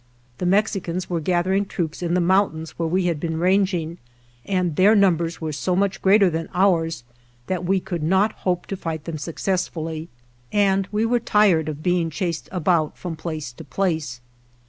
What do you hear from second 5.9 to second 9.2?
greater than ours that we could not hope to fight them